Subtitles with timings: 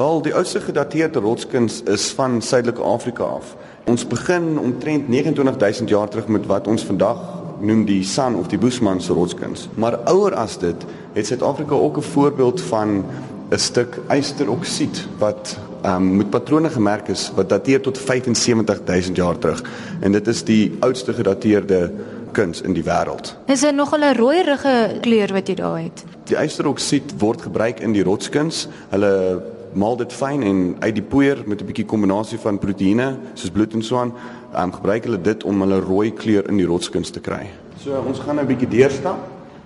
[0.00, 3.56] Wel, die oudste gedateerde rotskuns is van Suidelike Afrika af.
[3.84, 7.18] Ons begin omtrent 29000 jaar terug met wat ons vandag
[7.60, 9.66] noem die San of die Bushman se rotskuns.
[9.74, 13.04] Maar ouer as dit, het Suid-Afrika ook 'n voorbeeld van
[13.50, 19.62] 'n stuk ysteroksied wat um, met patrone gemerk is wat dateer tot 75000 jaar terug.
[20.00, 21.92] En dit is die oudste gedateerde
[22.32, 23.36] kuns in die wêreld.
[23.46, 26.04] Is dit nog 'n rooierige kleur wat jy daar het?
[26.24, 28.68] Die ysteroksied word gebruik in die rotskuns.
[28.88, 29.42] Hulle
[29.72, 33.74] maal dit fyn en uit die poeier met 'n bietjie kombinasie van proteïene soos bloed
[33.74, 34.12] en so aan,
[34.56, 37.46] um, gebruik hulle dit om hulle rooi kleur in die rotskuns te kry.
[37.84, 39.18] So ons gaan nou 'n bietjie deurstap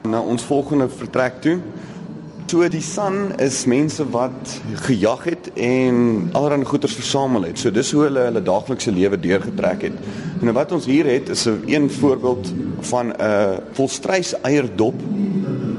[0.02, 1.59] na ons volgende vertrek toe.
[2.46, 7.59] So die son is mense wat gejag het en allerlei goederes versamel het.
[7.59, 9.92] So dis hoe hulle hulle daaglikse lewe deurgetrek het.
[10.40, 14.95] En wat ons hier het is 'n een voorbeeld van 'n volstrys eierdop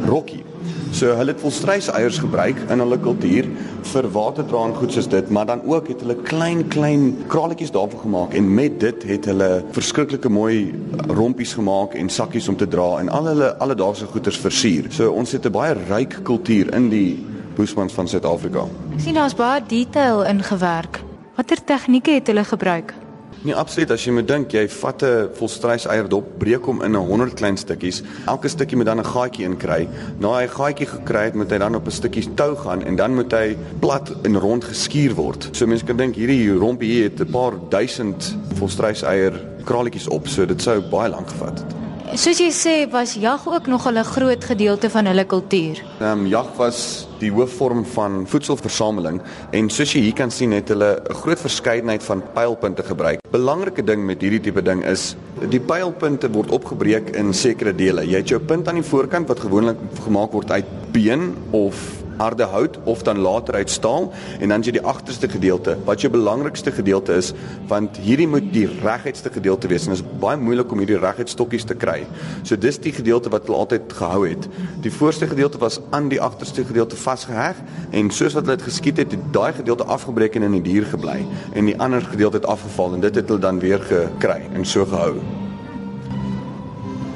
[0.07, 0.43] rokkie.
[0.91, 3.45] So hulle het volstrys eiers gebruik in hulle kultuur
[3.93, 7.99] vir waterdra en goed soos dit, maar dan ook het hulle klein klein kraletjies daarvan
[7.99, 10.73] gemaak en met dit het hulle verskriklike mooi
[11.07, 14.89] rompies gemaak en sakkies om te dra en al hulle alledaagse goederes versier.
[14.89, 17.25] So ons het 'n baie ryk kultuur in die
[17.55, 18.67] Boesmans van Suid-Afrika.
[18.93, 21.03] Ek sien daar's baie detail ingewerk.
[21.35, 23.04] Watter tegnieke het hulle gebruik?
[23.45, 23.91] Nee, absoluut.
[23.93, 27.57] As jy moet dink, jy vat 'n volstrys eierdop, breek hom in 'n 100 klein
[27.57, 28.01] stukkies.
[28.25, 29.87] Elke stukkie moet dan 'n gaatjie in kry.
[30.17, 33.13] Na hy gaatjie gekry het, moet hy dan op 'n stukkie tou gaan en dan
[33.13, 35.49] moet hy plat en rond geskuur word.
[35.51, 40.27] So mense kan dink hierdie rompie hier het 'n paar duisend volstrys eier kraletjies op,
[40.27, 41.75] so dit sou baie lank gevat het.
[42.13, 45.83] Soos jy sê, was jag ook nog 'n groot gedeelte van hulle kultuur.
[45.99, 49.21] Ehm um, jag was die hoofvorm van voedselversameling
[49.51, 53.19] en soos jy hier kan sien het hulle 'n groot verskeidenheid van pylpunte gebruik.
[53.31, 55.15] Belangrike ding met hierdie tipe ding is
[55.49, 58.01] die pylpunte word opgebreek in sekere dele.
[58.01, 62.47] Jy het jou punt aan die voorkant wat gewoonlik gemaak word uit been of harde
[62.51, 66.71] hout of dan later uit staal en dan jy die agterste gedeelte wat jou belangrikste
[66.71, 67.33] gedeelte is
[67.69, 71.29] want hierdie moet die reguitste gedeelte wees en dit is baie moeilik om hierdie reguit
[71.29, 72.01] stokkies te kry.
[72.43, 74.49] So dis die gedeelte wat hulle altyd gehou het.
[74.83, 79.01] Die voorste gedeelte was aan die agterste gedeelte vasgeheg en soos wat hulle dit geskiet
[79.01, 81.21] het, het daai gedeelte afgebreek en in die dier gebly
[81.53, 84.85] en die ander gedeelte het afgeval en dit het hulle dan weer gekry en so
[84.85, 85.17] gehou.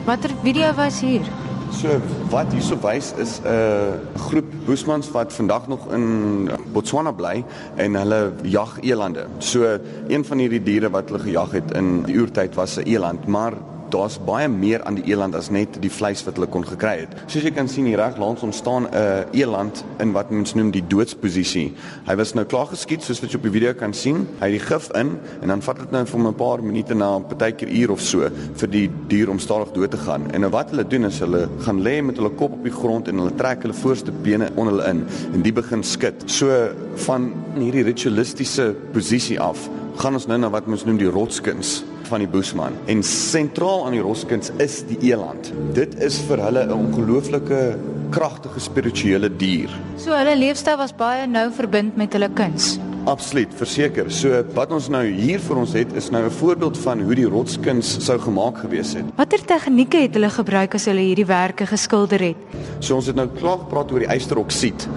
[0.06, 1.49] Watter video was hier?
[1.72, 2.00] So
[2.30, 7.44] wat hierso wys is 'n uh, groep Boesmans wat vandag nog in Botswana bly
[7.75, 9.28] en hulle jag elande.
[9.38, 13.28] So een van hierdie diere wat hulle gejag het in die oertyd was 'n eland,
[13.28, 13.53] maar
[13.91, 17.16] daar's baie meer aan die eland as net die vleis wat hulle kon gekry het.
[17.27, 20.53] Soos jy kan sien hier reg langs ons staan 'n uh, eland in wat mens
[20.55, 21.73] noem die doodsposisie.
[22.07, 24.27] Hy was nou klaar geskiet soos wat jy op die video kan sien.
[24.39, 27.19] Hy het die gif in en dan vat dit nou vir 'n paar minute na
[27.19, 30.31] partykeer uur of so vir die dier om stadig dood te gaan.
[30.33, 33.07] En nou wat hulle doen is hulle gaan lê met hulle kop op die grond
[33.07, 36.23] en hulle trek hulle voorste bene onder hulle in en die begin skud.
[36.25, 39.69] So van hierdie ritualistiese posisie af
[40.00, 42.74] gaan ons nou na wat ons noem die rotskuns van die Boesman.
[42.86, 45.52] En sentraal aan die roskins is die eland.
[45.74, 47.78] Dit is vir hulle 'n ongelooflike
[48.10, 49.70] kragtige spirituele dier.
[49.98, 52.80] So hulle leefstyl was baie nou verbind met hulle kuns.
[53.06, 54.12] Absoluut, verseker.
[54.12, 57.26] So wat ons nou hier vir ons het is nou 'n voorbeeld van hoe die
[57.26, 59.06] rotskuns sou gemaak gewees het.
[59.16, 62.36] Watter tegnieke het hulle gebruik as hulle hierdie werke geskilder het?
[62.80, 64.88] So ons het nou klaar gepraat oor die ysteroksied.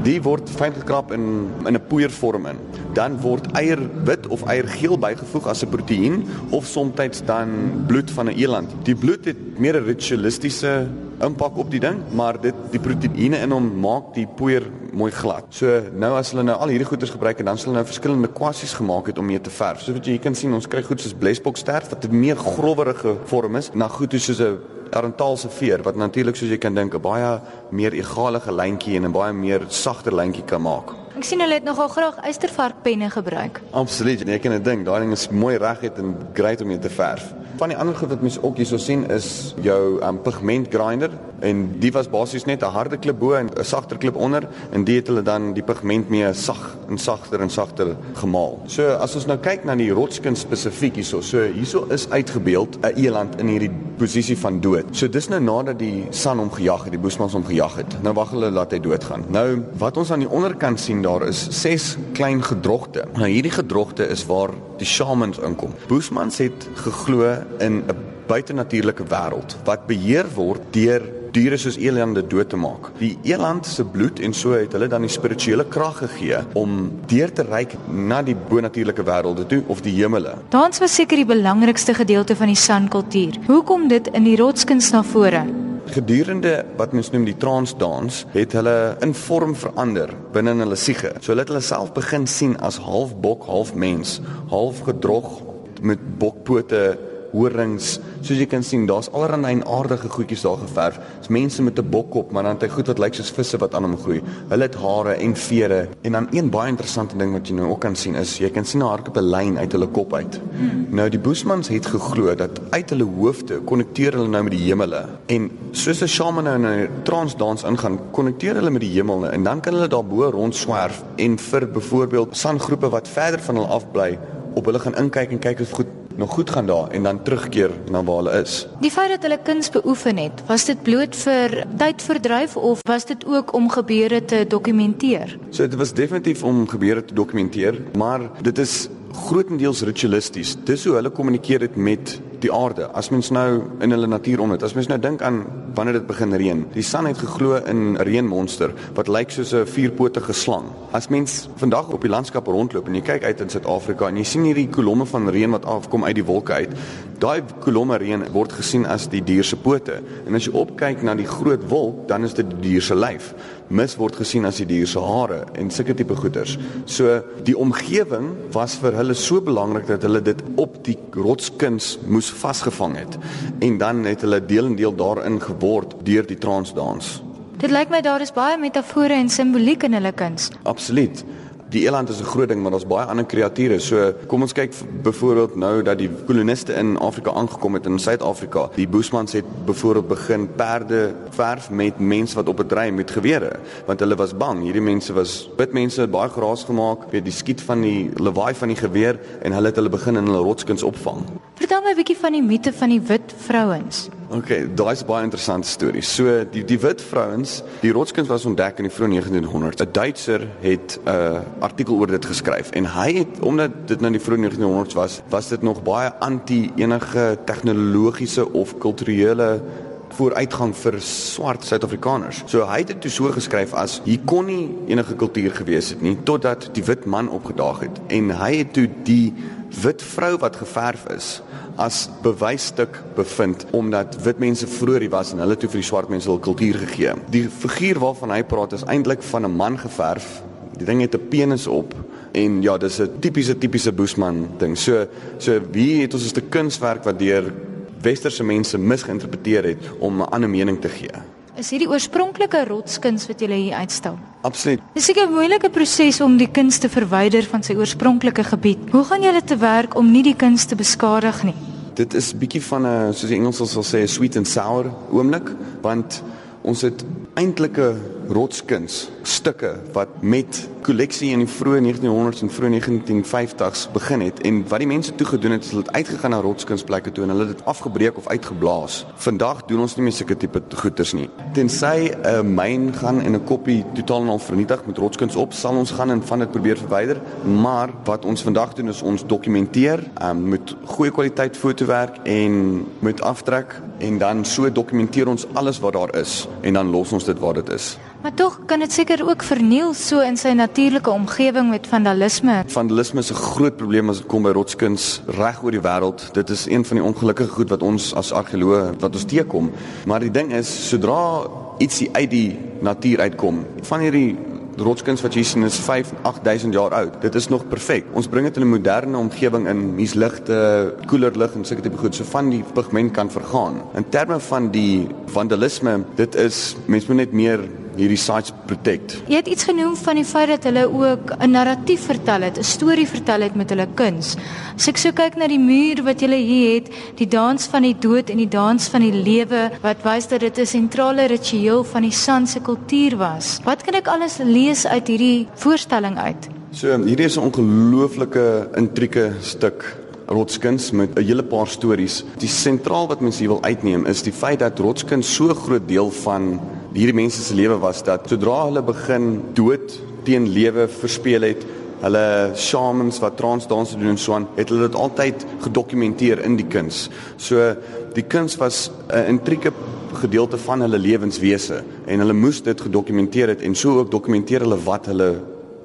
[0.00, 2.58] Die word fyn gekrap in in 'n poeiervorm in.
[2.94, 7.48] Dan word eierwit of eiergeel bygevoeg as 'n proteïen of soms dan
[7.86, 8.70] bloed van 'n eland.
[8.84, 10.88] Die bloed het meer 'n ritualistiese
[11.20, 14.64] impak op die ding, maar dit die proteïene in hom maak die poeier
[14.96, 15.50] mooi glad.
[15.54, 18.32] So nou as hulle nou al hierdie goeders gebruik en dan sal hulle nou verskillende
[18.34, 19.84] kwasies gemaak het om mee te verf.
[19.84, 23.16] So wat jy hier kan sien, ons kry goed soos blesboksterf wat 'n meer growwerige
[23.24, 24.58] vorm is, na goed soos 'n
[24.90, 29.12] Arentaalse veer wat natuurlik soos jy kan dink 'n baie meer egalige lyntjie en 'n
[29.12, 31.09] baie meer sagter lyntjie kan maak.
[31.20, 33.58] Ek sien hulle het nogal graag eystervarkpenne gebruik.
[33.76, 34.86] Absoluut, nee, ek kan dit dink.
[34.86, 37.26] Daai ding is mooi reguit en great om mee te verf.
[37.60, 39.26] Van die ander goed wat mense ook hierso sien is
[39.60, 41.12] jou um, pigment grinder
[41.44, 44.84] en die was basies net 'n harde klip bo en 'n sagter klip onder en
[44.84, 48.58] dit het hulle dan die pigment mee sag en sagter en sagter gemaal.
[48.66, 52.96] So as ons nou kyk na die rotskin spesifiek hierso, so hierso is uitgebeeld 'n
[52.96, 54.84] eland in hierdie posisie van dood.
[54.92, 58.02] So dis nou nadat die san hom gejag het, die boesmans hom gejag het.
[58.02, 59.24] Nou wag hulle laat hy doodgaan.
[59.28, 63.04] Nou wat ons aan die onderkant sien daar is ses klein gedrogte.
[63.18, 65.74] Nou hierdie gedrogte is waar die shamans inkom.
[65.90, 67.96] Boesmans het geglo in 'n
[68.26, 71.02] buitenatuurlike wêreld wat beheer word deur
[71.32, 72.90] diere soos elande dood te maak.
[72.98, 77.32] Die eland se bloed en so het hulle dan die spirituele krag gegee om deur
[77.32, 80.34] te reik na die bonatuurlike wêrelde toe of die hemele.
[80.48, 83.38] Dans was seker die belangrikste gedeelte van die San kultuur.
[83.46, 85.59] Hoe kom dit in die rotskuns na vore?
[85.90, 91.14] Gedurende wat mens noem die transdans, het hulle in vorm verander binne hulle siege.
[91.20, 95.40] So hulle het hulle self begin sien as half bok, half mens, half gedrog
[95.82, 96.98] met bokpote
[97.32, 97.98] horings.
[98.20, 100.98] Soos jy kan sien, daar's allerlei aardige goedjies daar geverf.
[101.18, 103.74] Dis mense met 'n bokkop, maar dan het hy goed wat lyk soos visse wat
[103.74, 104.22] aan hom groei.
[104.48, 105.88] Hulle het hare en vere.
[106.02, 108.64] En dan een baie interessante ding wat jy nou ook kan sien is jy kan
[108.64, 110.40] sien 'n 'n lyn uit hulle kop uit.
[110.56, 110.86] Hmm.
[110.90, 115.04] Nou die Boesmans het geglo dat uit hulle hoofde konnekteer hulle nou met die hemele.
[115.26, 119.42] En soos 'n shaman nou in 'n transdans ingaan, konnekteer hulle met die hemel en
[119.42, 123.90] dan kan hulle daarbo rond swerf en vir byvoorbeeld sangroepe wat verder van hulle af
[123.92, 124.18] bly
[124.54, 127.70] op hulle gaan inkyk en kyk of goed nog goed gaan daar en dan terugkeer
[127.90, 128.66] na waar hulle is.
[128.80, 133.24] Die feit dat hulle kuns beoefen het, was dit bloot vir tydverdryf of was dit
[133.26, 135.38] ook om gebeure te dokumenteer?
[135.50, 138.88] So dit was definitief om gebeure te dokumenteer, maar dit is
[139.26, 140.56] grootendeels ritualisties.
[140.64, 142.88] Dis hoe hulle kommunikeer het met die aarde.
[142.96, 145.42] As mens nou in hulle natuur om het, as mens nou dink aan
[145.74, 146.64] wanneer dit begin reën.
[146.74, 150.64] Die son het geglo in 'n reënmonster wat lyk soos 'n vierpotige slang.
[150.92, 154.24] As mens vandag op die landskap rondloop en jy kyk uit in Suid-Afrika en jy
[154.24, 156.70] sien hierdie kolomme van reën wat afkom uit die wolke uit,
[157.18, 160.02] daai kolomme reën word gesien as die dier se pote.
[160.26, 163.34] En as jy opkyk na die groot wolk, dan is dit die dier se lyf.
[163.70, 166.56] Mis word gesien as die dier se hare en sulke tipe goeters.
[166.90, 172.32] So die omgewing was vir hulle so belangrik dat hulle dit op die rotskuns moes
[172.34, 173.14] vasgevang het
[173.62, 177.20] en dan het hulle deel en deel daarin geword deur die transdans.
[177.62, 180.50] Dit lyk my daar is baie metafore en simboliek in hulle kuns.
[180.66, 181.22] Absoluut
[181.70, 183.78] die eland is 'n groot ding, maar daar's baie ander kreature.
[183.78, 184.72] So kom ons kyk
[185.02, 188.68] byvoorbeeld nou dat die koloniste in Afrika aangekom het in Suid-Afrika.
[188.74, 193.58] Die Boesmans het byvoorbeeld begin perde verf met mense wat op 'n dry met gewere,
[193.86, 194.62] want hulle was bang.
[194.62, 198.68] Hierdie mense was wit mense, baie geraas gemaak, weet die skiet van die lawaai van
[198.68, 201.22] die geweer en hulle het hulle begin in hulle rotskuns opvang.
[201.60, 204.08] Vertel my 'n bietjie van die mite van die wit vrouens.
[204.32, 206.00] Okay, daai is baie interessante storie.
[206.02, 209.82] So die die wit vrouens, die rotskuns was ontdek in die vroeë 1900s.
[209.82, 214.12] 'n Duitser het 'n uh, artikel oor dit geskryf en hy het omdat dit nou
[214.12, 219.60] in die vroeë 1900s was, was dit nog baie anti enige tegnologiese of kulturele
[220.08, 222.42] vooruitgang vir swart Suid-Afrikaners.
[222.46, 226.16] So hy het dit so geskryf as hier kon nie enige kultuur gewees het nie
[226.24, 229.34] totdat die wit man opgedaag het en hy het toe die
[229.82, 231.42] wit vrou wat geverf is
[231.76, 236.28] as bewysstuk bevind omdat wit mense vroeër was en hulle toe vir die swart mense
[236.28, 237.14] hul kultuur gegee.
[237.30, 240.42] Die figuur waarvan hy praat is eintlik van 'n man geverf
[240.80, 241.94] Die ding het 'n penis op
[242.32, 244.78] en ja, dis 'n tipiese tipiese Boesman ding.
[244.78, 245.06] So
[245.38, 247.52] so wie het ons 'n kunswerk wat deur
[248.00, 251.10] westerse mense misgeïnterpreteer het om 'n ander mening te gee.
[251.60, 254.14] Is hierdie oorspronklike rotskuns wat jy hier uitstal?
[254.48, 254.80] Absoluut.
[254.94, 258.78] Dis seker 'n moeilike proses om die kuns te verwyder van sy oorspronklike gebied.
[258.92, 261.54] Hoe gaan julle te werk om nie die kuns te beskadig nie?
[261.94, 265.50] Dit is bietjie van 'n soos die Engels sal sê 'n sweet and sour oomblik,
[265.82, 266.22] want
[266.62, 267.04] ons het
[267.34, 267.94] eintlike
[268.30, 274.60] rotskuns stukke wat met kolleksie in die vroeë 1900s en vroeë 1950s begin het en
[274.70, 277.48] wat die mense toe gedoen het is hulle het uitgegaan na rotskunsplekke toe en hulle
[277.48, 279.00] het dit afgebreek of uitgeblaas.
[279.26, 281.26] Vandag doen ons nie meer sulke tipe goeders nie.
[281.56, 285.74] Tensy 'n myn gaan en 'n koppie totaal en al vernietig met rotskuns op, sal
[285.74, 290.04] ons gaan en van dit probeer verwyder, maar wat ons vandag doen is ons dokumenteer
[290.22, 295.92] um, met goeie kwaliteit fotowerk en met aftrek en dan so dokumenteer ons alles wat
[295.92, 297.98] daar is en dan los ons dit waar dit is.
[298.20, 302.58] Maar tog kan dit seker ook verniel so in sy natuurlike omgewing met vandalisme.
[302.68, 306.28] Vandalisme is 'n groot probleem as dit kom by rotskuns reg oor die wêreld.
[306.32, 309.70] Dit is een van die ongelukkige goed wat ons as argeoloë wat ons teekom.
[310.06, 311.48] Maar die ding is, sodra
[311.78, 314.36] ietsie uit die natuur uitkom, van hierdie
[314.76, 317.20] rotskuns wat jy sien is 5 8000 jaar oud.
[317.22, 318.04] Dit is nog perfek.
[318.12, 321.96] Ons bring dit in 'n moderne omgewing in, hier's ligte, koeler lig en sulke tipe
[321.96, 323.82] goed, so van die pigment kan vergaan.
[323.94, 327.60] In terme van die vandalisme, dit is mens moet net meer
[328.00, 329.18] hierdie sites protect.
[329.30, 332.64] Jy het iets genoem van die feit dat hulle ook 'n narratief vertel het, 'n
[332.64, 334.36] storie vertel het met hulle kuns.
[334.76, 337.96] As ek so kyk na die muur wat julle hier het, die dans van die
[337.98, 342.02] dood en die dans van die lewe wat wys dat dit 'n sentrale ritueel van
[342.02, 343.60] die San se kultuur was.
[343.64, 346.48] Wat kan ek alles lees uit hierdie voorstelling uit?
[346.72, 349.96] So, hierdie is 'n ongelooflike intrieke stuk
[350.30, 352.24] rotskuns met 'n hele paar stories.
[352.38, 356.10] Die sentraal wat mense hier wil uitneem is die feit dat rotskuns so groot deel
[356.10, 356.60] van
[356.94, 359.92] hierdie mense se lewe was dat sodra hulle begin dood
[360.26, 361.62] teen lewe verspeel het,
[362.00, 362.24] hulle
[362.56, 367.08] shamans wat transdanse doen en so aan, het hulle dit altyd gedokumenteer in die kuns.
[367.36, 367.74] So
[368.16, 369.72] die kuns was 'n intrieke
[370.14, 374.82] gedeelte van hulle lewenswese en hulle moes dit gedokumenteer het en so ook dokumenteer hulle
[374.84, 375.40] wat hulle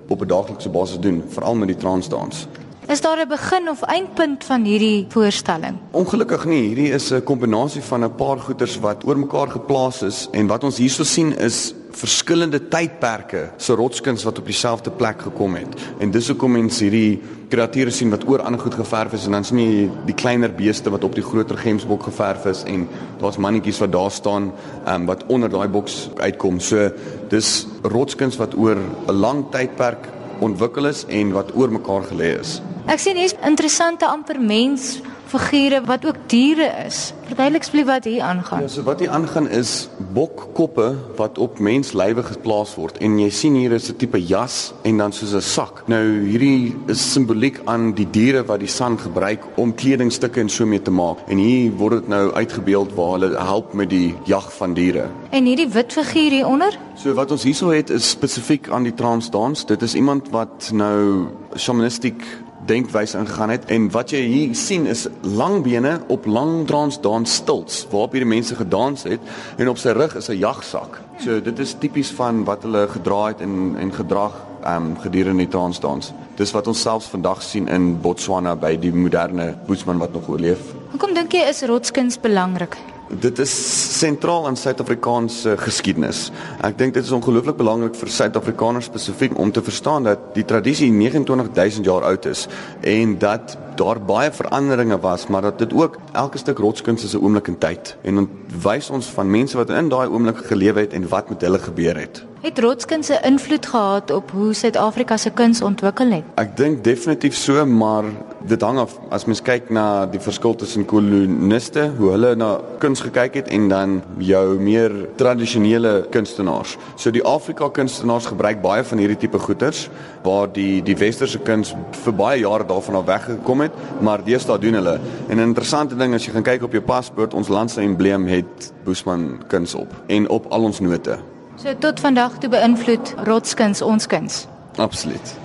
[0.08, 2.48] op 'n daaglikse basis doen, veral met die transdans.
[2.88, 5.78] Is daar 'n begin of eindpunt van hierdie voorstelling?
[5.92, 10.28] Ongelukkig nie, hierdie is 'n kombinasie van 'n paar goeters wat oor mekaar geplaas is
[10.32, 15.56] en wat ons hierso sien is verskillende tydperke se rotskuns wat op dieselfde plek gekom
[15.56, 15.68] het.
[16.00, 19.44] En dis hoekom mense hierdie kreature sien wat oor ander goed geverf is en dan
[19.44, 22.88] sien jy die kleiner beeste wat op die groter gemsbok geverf is en
[23.20, 24.52] daar's mannetjies wat daar staan
[24.88, 26.60] um, wat onder daai boks uitkom.
[26.60, 26.92] So
[27.30, 28.78] dis rotskuns wat oor
[29.08, 30.08] 'n lang tydperk
[30.40, 32.62] ontwikkel is en wat oor mekaar gelê is.
[32.86, 37.14] Ek sien hier's interessante amper mens figure wat ook diere is.
[37.26, 38.62] Verduidelik asseblief wat hier aangaan.
[38.62, 43.56] Ja, so wat hier aangaan is bokkoppe wat op menslywe geplaas word en jy sien
[43.58, 45.84] hier is 'n tipe jas en dan soos 'n sak.
[45.88, 50.66] Nou hierdie is simboliek aan die diere wat die san gebruik om kledingstukke en so
[50.66, 51.18] mee te maak.
[51.28, 55.10] En hier word dit nou uitgebeeld waar hulle help met die jag van diere.
[55.32, 56.78] En hierdie wit figuur hieronder?
[56.96, 59.66] So wat ons hierso het is spesifiek aan die transdans.
[59.66, 62.24] Dit is iemand wat nou shamanistiek
[62.66, 67.36] denkwyse ingegaan het en wat jy hier sien is lang bene op lang dans dans
[67.36, 69.20] stilts waarop hierdie mense gedans het
[69.58, 71.02] en op sy rug is 'n jagsak.
[71.20, 75.44] So dit is tipies van wat hulle gedra het en en gedrag ehm um, gedurende
[75.44, 76.14] die dans dans.
[76.36, 80.60] Dis wat ons selfs vandag sien in Botswana by die moderne boesman wat nog oorleef.
[80.92, 82.95] Hoekom dink jy is rotskuns belangrik?
[83.06, 83.52] Dit is
[84.00, 86.32] sentraal in Suid-Afrikaanse geskiedenis.
[86.66, 90.90] Ek dink dit is ongelooflik belangrik vir Suid-Afrikaners spesifiek om te verstaan dat die tradisie
[90.90, 92.48] 29000 jaar oud is
[92.82, 97.22] en dat daar baie veranderinge was, maar dat dit ook elke stuk rotskuns is 'n
[97.22, 98.28] oomblik in tyd en
[98.64, 101.98] wys ons van mense wat in daai oomblik geleef het en wat met hulle gebeur
[101.98, 102.26] het.
[102.46, 106.24] Het rotskuns 'n invloed gehad op hoe Suid-Afrika se kuns ontwikkel het?
[106.36, 108.04] Ek dink definitief so, maar
[108.46, 113.02] dit hang af as mens kyk na die verskil tussen koloniste, hoe hulle na kuns
[113.02, 116.78] gekyk het en dan jou meer tradisionele kunstenaars.
[116.96, 119.90] So die Afrika kunstenaars gebruik baie van hierdie tipe goeters
[120.24, 124.74] waar die die westerse kuns vir baie jare daarvan af weggekom het, maar deesdae doen
[124.74, 125.00] hulle.
[125.28, 128.28] En 'n interessante ding as jy gaan kyk op jou paspoort, ons land se embleem
[128.28, 131.35] het Boesman kuns op en op al ons note.
[131.56, 134.46] So tot vandag toe beïnvloed rotskuns ons kuns.
[134.76, 135.45] Absoluut.